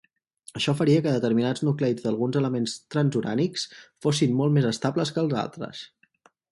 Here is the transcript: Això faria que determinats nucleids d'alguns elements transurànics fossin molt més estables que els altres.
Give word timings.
Això 0.59 0.73
faria 0.79 1.03
que 1.07 1.11
determinats 1.15 1.63
nucleids 1.67 2.07
d'alguns 2.07 2.39
elements 2.41 2.75
transurànics 2.95 3.69
fossin 4.07 4.35
molt 4.43 4.59
més 4.59 4.71
estables 4.75 5.17
que 5.19 5.27
els 5.27 5.43
altres. 5.47 5.89